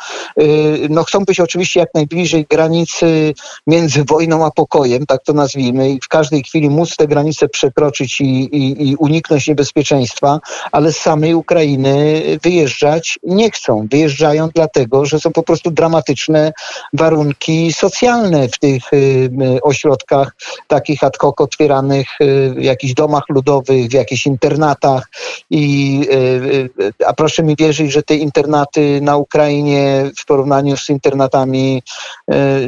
no 0.89 1.03
chcą 1.03 1.25
być 1.25 1.39
oczywiście 1.39 1.79
jak 1.79 1.93
najbliżej 1.93 2.45
granicy 2.49 3.33
między 3.67 4.03
wojną 4.03 4.45
a 4.45 4.51
pokojem, 4.51 5.05
tak 5.05 5.23
to 5.23 5.33
nazwijmy, 5.33 5.89
i 5.89 5.99
w 6.01 6.07
każdej 6.07 6.43
chwili 6.43 6.69
móc 6.69 6.95
te 6.95 7.07
granice 7.07 7.49
przekroczyć 7.49 8.21
i, 8.21 8.25
i, 8.25 8.89
i 8.89 8.95
uniknąć 8.95 9.47
niebezpieczeństwa, 9.47 10.39
ale 10.71 10.93
z 10.93 10.97
samej 10.97 11.35
Ukrainy 11.35 12.23
wyjeżdżać 12.43 13.19
nie 13.23 13.51
chcą. 13.51 13.87
Wyjeżdżają 13.91 14.49
dlatego, 14.55 15.05
że 15.05 15.19
są 15.19 15.31
po 15.31 15.43
prostu 15.43 15.71
dramatyczne 15.71 16.53
warunki 16.93 17.73
socjalne 17.73 18.47
w 18.47 18.59
tych 18.59 18.93
y, 18.93 19.29
ośrodkach 19.63 20.35
takich 20.67 21.03
ad 21.03 21.17
hoc 21.17 21.41
otwieranych, 21.41 22.07
y, 22.21 22.53
w 22.57 22.63
jakichś 22.63 22.93
domach 22.93 23.23
ludowych, 23.29 23.89
w 23.89 23.93
jakichś 23.93 24.25
internatach. 24.25 25.09
I, 25.49 26.01
y, 26.11 26.69
a 27.07 27.13
proszę 27.13 27.43
mi 27.43 27.55
wierzyć, 27.55 27.91
że 27.91 28.03
te 28.03 28.15
internaty 28.15 28.99
na 29.01 29.17
Ukrainie 29.17 30.11
w 30.17 30.25
porównaniu 30.25 30.77
z 30.77 30.89
internatami 30.89 31.83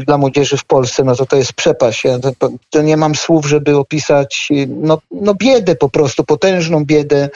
dla 0.05 0.17
młodzieży 0.17 0.57
w 0.57 0.65
Polsce, 0.65 1.03
no 1.03 1.15
to 1.15 1.25
to 1.25 1.35
jest 1.35 1.53
przepaść. 1.53 2.03
Ja 2.03 2.19
to, 2.19 2.49
to 2.69 2.81
nie 2.81 2.97
mam 2.97 3.15
słów, 3.15 3.45
żeby 3.45 3.77
opisać 3.77 4.49
no, 4.67 4.97
no 5.11 5.33
biedę 5.33 5.75
po 5.75 5.89
prostu, 5.89 6.23
potężną 6.23 6.85
biedę, 6.85 7.29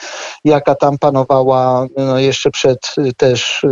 jaka 0.44 0.74
tam 0.74 0.98
panowała 0.98 1.86
no, 1.96 2.18
jeszcze 2.18 2.50
przed 2.50 2.94
też 3.16 3.66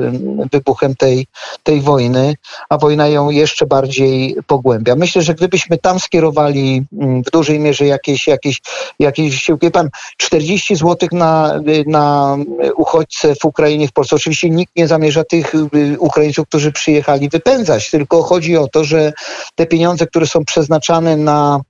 wybuchem 0.52 0.97
tej, 0.97 1.26
tej 1.62 1.81
wojny, 1.81 2.35
a 2.69 2.78
wojna 2.78 3.09
ją 3.09 3.31
jeszcze 3.31 3.66
bardziej 3.66 4.37
pogłębia. 4.47 4.97
Myślę, 4.97 5.23
że 5.23 5.35
gdybyśmy 5.35 5.78
tam 5.78 6.00
skierowali 6.00 6.85
w 7.26 7.31
dużej 7.31 7.61
mierze 7.61 7.87
jakieś, 7.87 8.26
jakieś, 8.26 8.61
jakieś 8.99 9.50
pan 9.73 9.88
40 10.16 10.76
zł 10.76 11.09
na, 11.12 11.61
na 11.87 12.37
uchodźcę 12.76 13.35
w 13.35 13.44
Ukrainie, 13.44 13.88
w 13.88 13.92
Polsce. 13.92 14.16
Oczywiście 14.16 14.50
nikt 14.50 14.76
nie 14.76 14.88
zamierza 14.88 15.25
tych 15.25 15.54
y, 15.54 15.97
Ukraińców, 15.99 16.49
którzy 16.49 16.73
przyjechali 16.73 17.28
wypędzać, 17.28 17.90
tylko 17.90 18.23
chodzi 18.23 18.56
o 18.56 18.68
to, 18.68 18.85
że 18.85 19.12
te 19.54 19.66
pieniądze, 19.66 20.06
które 20.06 20.26
są 20.26 20.44
przeznaczane 20.44 21.16
na 21.16 21.61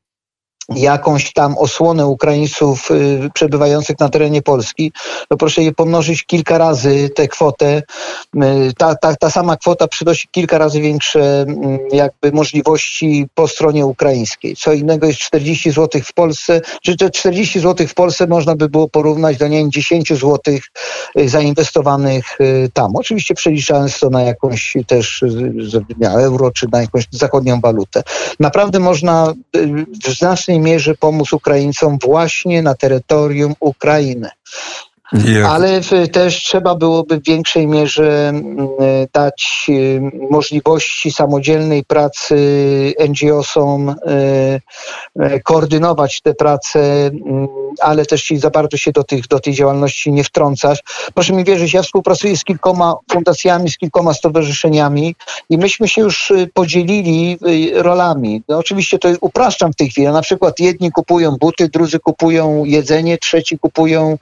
jakąś 0.68 1.32
tam 1.32 1.58
osłonę 1.58 2.06
Ukraińców 2.06 2.90
y, 2.90 3.30
przebywających 3.34 4.00
na 4.00 4.08
terenie 4.08 4.42
Polski, 4.42 4.92
to 5.28 5.36
proszę 5.36 5.62
je 5.62 5.72
pomnożyć 5.72 6.24
kilka 6.24 6.58
razy 6.58 7.10
tę 7.14 7.28
kwotę. 7.28 7.82
Y, 8.36 8.72
ta, 8.78 8.94
ta, 8.94 9.16
ta 9.16 9.30
sama 9.30 9.56
kwota 9.56 9.88
przynosi 9.88 10.28
kilka 10.30 10.58
razy 10.58 10.80
większe 10.80 11.40
mm, 11.40 11.78
jakby 11.92 12.32
możliwości 12.32 13.26
po 13.34 13.48
stronie 13.48 13.86
ukraińskiej. 13.86 14.56
Co 14.56 14.72
innego 14.72 15.06
jest 15.06 15.18
40 15.18 15.70
zł 15.70 16.00
w 16.04 16.12
Polsce, 16.12 16.60
czy 16.82 16.96
te 16.96 17.10
40 17.10 17.60
zł 17.60 17.86
w 17.86 17.94
Polsce 17.94 18.26
można 18.26 18.56
by 18.56 18.68
było 18.68 18.88
porównać 18.88 19.36
do 19.36 19.48
nie 19.48 19.58
wiem, 19.58 19.70
10 19.70 20.08
zł 20.08 20.38
y, 21.18 21.28
zainwestowanych 21.28 22.38
tam. 22.72 22.96
Oczywiście 22.96 23.34
przeliczając 23.34 23.98
to 23.98 24.10
na 24.10 24.22
jakąś 24.22 24.76
też 24.86 25.24
euro, 26.02 26.50
czy 26.50 26.66
na 26.72 26.80
jakąś 26.80 27.04
zachodnią 27.10 27.60
walutę. 27.60 28.02
Naprawdę 28.40 28.78
można 28.78 29.34
w 30.04 30.18
znacznej 30.18 30.53
znacznej 30.54 30.72
mierze 30.72 30.94
pomóc 30.94 31.32
Ukraińcom 31.32 31.98
właśnie 31.98 32.62
na 32.62 32.74
terytorium 32.74 33.54
Ukrainy. 33.60 34.30
Ale 35.48 35.80
też 36.12 36.42
trzeba 36.42 36.74
byłoby 36.74 37.20
w 37.20 37.24
większej 37.24 37.66
mierze 37.66 38.28
mm, 38.28 38.68
dać 39.12 39.66
y, 39.68 40.00
możliwości 40.30 41.12
samodzielnej 41.12 41.84
pracy 41.84 42.36
NGO-som, 43.08 43.88
y, 43.88 43.94
y, 45.22 45.40
koordynować 45.40 46.20
te 46.20 46.34
prace, 46.34 46.80
mm, 47.06 47.48
ale 47.80 48.06
też 48.06 48.32
za 48.36 48.50
bardzo 48.50 48.76
się 48.76 48.92
do, 48.92 49.04
tych, 49.04 49.26
do 49.28 49.40
tej 49.40 49.54
działalności 49.54 50.12
nie 50.12 50.24
wtrącać. 50.24 50.84
Proszę 51.14 51.32
mi 51.32 51.44
wierzyć, 51.44 51.74
ja 51.74 51.82
współpracuję 51.82 52.36
z 52.36 52.44
kilkoma 52.44 52.94
fundacjami, 53.12 53.70
z 53.70 53.78
kilkoma 53.78 54.14
stowarzyszeniami 54.14 55.14
i 55.50 55.58
myśmy 55.58 55.88
się 55.88 56.02
już 56.02 56.32
podzielili 56.54 57.38
rolami. 57.72 58.42
No 58.48 58.58
oczywiście 58.58 58.98
to 58.98 59.08
upraszczam 59.20 59.72
w 59.72 59.76
tej 59.76 59.90
chwili. 59.90 60.06
Na 60.06 60.22
przykład 60.22 60.60
jedni 60.60 60.92
kupują 60.92 61.36
buty, 61.40 61.68
drudzy 61.68 61.98
kupują 61.98 62.64
jedzenie, 62.64 63.18
trzeci 63.18 63.58
kupują 63.58 64.18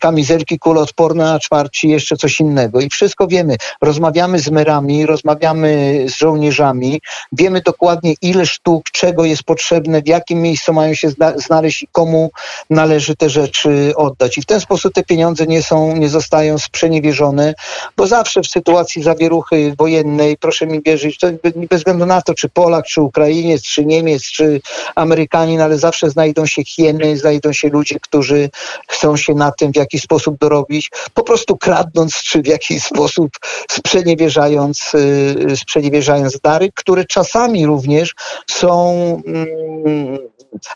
kamizelki, 0.00 0.25
kamizelki 0.26 0.58
kuloodporne, 0.58 1.32
a 1.32 1.38
czwarci 1.38 1.88
jeszcze 1.88 2.16
coś 2.16 2.40
innego. 2.40 2.80
I 2.80 2.88
wszystko 2.90 3.26
wiemy. 3.26 3.56
Rozmawiamy 3.80 4.38
z 4.38 4.50
merami, 4.50 5.06
rozmawiamy 5.06 6.04
z 6.08 6.16
żołnierzami, 6.16 7.00
wiemy 7.32 7.60
dokładnie 7.60 8.14
ile 8.22 8.46
sztuk, 8.46 8.90
czego 8.90 9.24
jest 9.24 9.42
potrzebne, 9.42 10.02
w 10.02 10.06
jakim 10.06 10.42
miejscu 10.42 10.72
mają 10.72 10.94
się 10.94 11.08
znaleźć 11.36 11.82
i 11.82 11.88
komu 11.92 12.30
należy 12.70 13.16
te 13.16 13.30
rzeczy 13.30 13.92
oddać. 13.96 14.38
I 14.38 14.42
w 14.42 14.46
ten 14.46 14.60
sposób 14.60 14.94
te 14.94 15.02
pieniądze 15.02 15.46
nie 15.46 15.62
są, 15.62 15.96
nie 15.96 16.08
zostają 16.08 16.58
sprzeniewierzone, 16.58 17.54
bo 17.96 18.06
zawsze 18.06 18.42
w 18.42 18.46
sytuacji 18.46 19.02
zawieruchy 19.02 19.74
wojennej, 19.78 20.36
proszę 20.36 20.66
mi 20.66 20.82
wierzyć, 20.82 21.18
to 21.18 21.26
bez 21.70 21.80
względu 21.80 22.06
na 22.06 22.22
to, 22.22 22.34
czy 22.34 22.48
Polak, 22.48 22.86
czy 22.86 23.00
Ukrainiec, 23.00 23.62
czy 23.62 23.84
Niemiec, 23.84 24.22
czy 24.22 24.60
Amerykanin, 24.94 25.60
ale 25.60 25.78
zawsze 25.78 26.10
znajdą 26.10 26.46
się 26.46 26.64
hieny, 26.64 27.16
znajdą 27.16 27.52
się 27.52 27.68
ludzie, 27.68 28.00
którzy 28.00 28.50
chcą 28.88 29.16
się 29.16 29.34
na 29.34 29.52
tym 29.52 29.72
w 29.72 29.76
jakiś 29.76 30.05
sposób 30.06 30.38
dorobić, 30.38 30.90
po 31.14 31.22
prostu 31.22 31.56
kradnąc, 31.56 32.22
czy 32.22 32.42
w 32.42 32.46
jakiś 32.46 32.82
sposób 32.82 33.30
sprzeniewierzając, 33.70 34.92
y, 34.94 35.56
sprzeniewierzając 35.56 36.40
dary, 36.40 36.72
które 36.74 37.04
czasami 37.04 37.66
również 37.66 38.14
są 38.50 38.92
mm, 39.26 40.18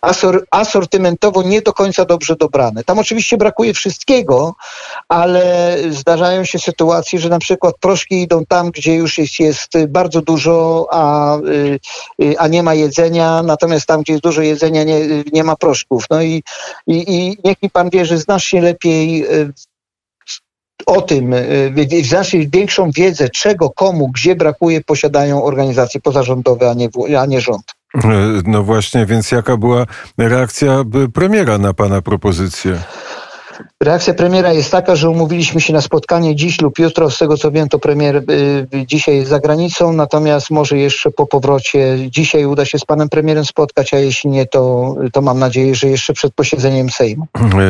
asor, 0.01 0.47
asortymentowo 0.51 1.43
nie 1.43 1.63
do 1.63 1.73
końca 1.73 2.05
dobrze 2.05 2.37
dobrane. 2.37 2.85
Tam 2.85 2.99
oczywiście 2.99 3.37
brakuje 3.37 3.75
wszystkiego, 3.75 4.55
ale 5.09 5.77
zdarzają 5.91 6.45
się 6.45 6.59
sytuacje, 6.59 7.19
że 7.19 7.29
na 7.29 7.39
przykład 7.39 7.75
proszki 7.81 8.23
idą 8.23 8.47
tam, 8.47 8.71
gdzie 8.71 8.95
już 8.95 9.19
jest, 9.19 9.41
jest 9.41 9.69
bardzo 9.89 10.23
dużo, 10.23 10.87
a, 10.91 11.37
y, 12.23 12.39
a 12.39 12.49
nie 12.49 12.63
ma 12.63 12.75
jedzenia, 12.75 13.43
natomiast 13.43 13.87
tam, 13.87 14.03
gdzie 14.03 14.13
jest 14.13 14.25
dużo 14.25 14.43
jedzenia, 14.43 14.85
nie, 14.85 15.01
nie 15.33 15.45
ma 15.45 15.57
proszków. 15.57 16.05
No 16.11 16.23
i, 16.23 16.43
i, 16.87 17.15
i 17.15 17.39
niech 17.45 17.63
mi 17.63 17.71
pan 17.71 17.91
wie, 17.91 18.07
że 18.07 18.19
znasz 18.19 18.45
się 18.45 18.61
lepiej 18.61 19.25
y, 19.25 19.53
o 20.87 21.03
tym, 21.03 21.33
y, 21.33 22.05
znacznie 22.05 22.49
większą 22.49 22.91
wiedzę, 22.91 23.29
czego, 23.29 23.71
komu, 23.71 24.09
gdzie 24.09 24.35
brakuje, 24.35 24.81
posiadają 24.81 25.45
organizacje 25.45 26.01
pozarządowe, 26.01 26.71
a 26.71 26.75
nie, 26.75 26.89
a 27.19 27.27
nie 27.27 27.41
rząd. 27.41 27.80
No 28.45 28.63
właśnie, 28.63 29.07
więc 29.07 29.31
jaka 29.33 29.57
była 29.57 29.87
reakcja 30.19 30.85
premiera 31.15 31.59
na 31.59 31.75
pana 31.75 32.03
propozycję? 32.03 32.83
Reakcja 33.83 34.15
premiera 34.15 34.53
jest 34.53 34.71
taka, 34.71 34.97
że 34.97 35.11
umówiliśmy 35.11 35.61
się 35.61 35.73
na 35.73 35.81
spotkanie 35.81 36.37
dziś 36.37 36.61
lub 36.61 36.79
jutro. 36.79 37.11
Z 37.11 37.19
tego 37.19 37.37
co 37.37 37.51
wiem, 37.51 37.69
to 37.69 37.79
premier 37.79 38.17
y, 38.17 38.87
dzisiaj 38.87 39.17
jest 39.17 39.31
za 39.31 39.41
granicą, 39.41 39.93
natomiast 39.93 40.51
może 40.51 40.79
jeszcze 40.79 41.11
po 41.11 41.27
powrocie 41.27 41.97
dzisiaj 42.11 42.45
uda 42.45 42.65
się 42.65 42.79
z 42.79 42.85
panem 42.85 43.09
premierem 43.09 43.45
spotkać, 43.45 43.95
a 43.95 43.99
jeśli 43.99 44.31
nie, 44.31 44.47
to, 44.47 44.95
to 45.13 45.23
mam 45.23 45.39
nadzieję, 45.39 45.75
że 45.75 45.89
jeszcze 45.89 46.13
przed 46.13 46.35
posiedzeniem 46.35 46.91
Sejmu. 46.91 47.27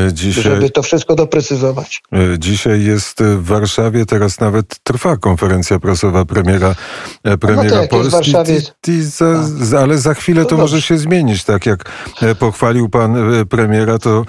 E, 0.07 0.13
dzisiaj, 0.13 0.43
żeby 0.43 0.71
to 0.71 0.83
wszystko 0.83 1.15
doprecyzować. 1.15 2.03
E, 2.13 2.39
dzisiaj 2.39 2.85
jest 2.85 3.23
w 3.23 3.45
Warszawie, 3.45 4.07
teraz 4.07 4.41
nawet 4.41 4.79
trwa 4.83 5.17
konferencja 5.17 5.79
prasowa 5.79 6.25
premiera, 6.25 6.75
e, 7.25 7.39
premiera 7.39 7.77
no 7.77 7.81
tak, 7.81 7.91
Polski. 7.91 8.13
Warszawie... 8.13 8.61
za, 9.01 9.81
ale 9.81 9.99
za 9.99 10.15
chwilę 10.15 10.43
to, 10.43 10.49
to 10.49 10.57
może 10.57 10.83
się 10.83 10.99
zmienić. 10.99 11.45
Tak 11.45 11.67
jak 11.67 11.85
pochwalił 12.39 12.89
pan 12.89 13.17
premiera, 13.49 13.99
to 13.99 14.25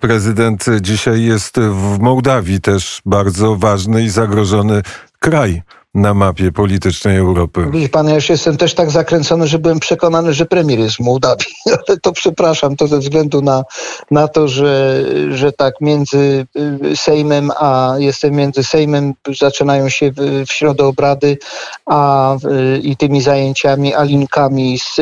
prezydent 0.00 0.64
dzisiaj 0.94 1.22
jest 1.22 1.60
w 1.60 1.98
Mołdawii 1.98 2.60
też 2.60 3.00
bardzo 3.06 3.56
ważny 3.56 4.02
i 4.02 4.10
zagrożony 4.10 4.82
kraj 5.18 5.62
na 5.94 6.14
mapie 6.14 6.52
politycznej 6.52 7.16
Europy. 7.16 7.66
Widzi 7.70 7.88
pan, 7.88 8.08
ja 8.08 8.14
już 8.14 8.28
jestem 8.28 8.56
też 8.56 8.74
tak 8.74 8.90
zakręcony, 8.90 9.46
że 9.46 9.58
byłem 9.58 9.80
przekonany, 9.80 10.34
że 10.34 10.46
premier 10.46 10.78
jest 10.78 10.96
w 10.96 11.00
Mołdawii, 11.00 11.46
ale 11.88 11.98
to 12.00 12.12
przepraszam, 12.12 12.76
to 12.76 12.86
ze 12.86 12.98
względu 12.98 13.42
na, 13.42 13.64
na 14.10 14.28
to, 14.28 14.48
że, 14.48 15.04
że 15.30 15.52
tak 15.52 15.74
między 15.80 16.46
y, 16.92 16.96
Sejmem, 16.96 17.50
a 17.58 17.94
jestem 17.98 18.34
między 18.34 18.64
Sejmem, 18.64 19.14
zaczynają 19.38 19.88
się 19.88 20.12
w, 20.12 20.44
w 20.46 20.52
środę 20.52 20.84
obrady, 20.84 21.38
a 21.86 22.36
i 22.82 22.96
tymi 22.96 23.22
zajęciami, 23.22 23.94
a 23.94 24.02
linkami 24.02 24.78
z, 24.78 24.96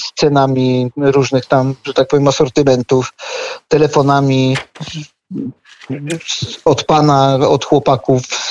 z 0.00 0.12
cenami 0.16 0.90
różnych 0.96 1.46
tam, 1.46 1.74
że 1.84 1.94
tak 1.94 2.08
powiem, 2.08 2.28
asortymentów, 2.28 3.12
telefonami, 3.68 4.56
od 6.64 6.84
pana, 6.84 7.34
od 7.48 7.64
chłopaków 7.64 8.22
z, 8.26 8.50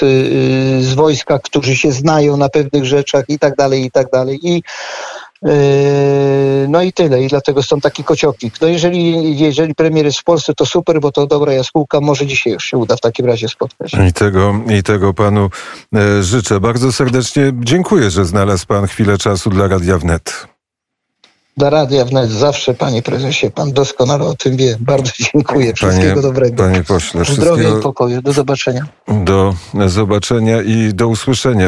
z 0.85 0.93
wojska, 0.93 1.39
którzy 1.39 1.75
się 1.75 1.91
znają 1.91 2.37
na 2.37 2.49
pewnych 2.49 2.85
rzeczach 2.85 3.25
i 3.27 3.39
tak 3.39 3.55
dalej, 3.55 3.85
i 3.85 3.91
tak 3.91 4.11
dalej. 4.11 4.39
I 4.43 4.63
yy, 5.41 5.51
no 6.69 6.81
i 6.81 6.93
tyle. 6.93 7.23
I 7.23 7.27
dlatego 7.27 7.63
są 7.63 7.81
taki 7.81 8.03
kocioknik. 8.03 8.61
No 8.61 8.67
jeżeli, 8.67 9.37
jeżeli 9.39 9.75
premier 9.75 10.05
jest 10.05 10.19
w 10.19 10.23
Polsce, 10.23 10.53
to 10.53 10.65
super, 10.65 10.99
bo 10.99 11.11
to 11.11 11.27
dobra 11.27 11.53
jaskółka. 11.53 12.01
Może 12.01 12.25
dzisiaj 12.25 12.53
już 12.53 12.65
się 12.65 12.77
uda 12.77 12.95
w 12.95 13.01
takim 13.01 13.25
razie 13.25 13.47
spotkać. 13.47 13.93
I 14.09 14.13
tego, 14.13 14.53
i 14.79 14.83
tego 14.83 15.13
panu 15.13 15.49
e, 15.95 16.23
życzę. 16.23 16.59
Bardzo 16.59 16.91
serdecznie 16.91 17.51
dziękuję, 17.59 18.09
że 18.09 18.25
znalazł 18.25 18.67
pan 18.67 18.87
chwilę 18.87 19.17
czasu 19.17 19.49
dla 19.49 19.67
Radia 19.67 19.97
Wnet. 19.97 20.47
Dla 21.57 21.69
Radia 21.69 22.05
Wnet 22.05 22.29
zawsze, 22.29 22.73
panie 22.73 23.01
prezesie, 23.01 23.51
pan 23.51 23.71
doskonale 23.73 24.25
o 24.25 24.35
tym 24.35 24.57
wie. 24.57 24.75
Bardzo 24.79 25.11
dziękuję. 25.33 25.73
Wszystkiego 25.73 26.09
Panie, 26.09 26.21
dobrego. 26.21 26.63
panie 26.63 26.83
pośle, 26.83 27.25
Zdrowia 27.25 27.69
i 27.69 27.81
pokoju. 27.81 28.21
Do 28.21 28.33
zobaczenia. 28.33 28.85
do 29.07 29.53
zobaczenia 29.87 30.61
i 30.61 30.93
do 30.93 31.07
usłyszenia. 31.07 31.65